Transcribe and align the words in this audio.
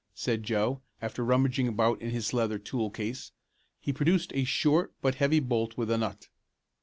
said 0.15 0.41
Joe, 0.41 0.81
after 0.99 1.23
rummaging 1.23 1.67
about 1.67 2.01
in 2.01 2.09
his 2.09 2.33
leather 2.33 2.57
tool 2.57 2.89
case. 2.89 3.33
He 3.79 3.93
produced 3.93 4.31
a 4.33 4.45
short 4.45 4.95
but 4.99 5.13
heavy 5.21 5.39
bolt 5.39 5.77
with 5.77 5.91
a 5.91 5.97
nut. 5.99 6.27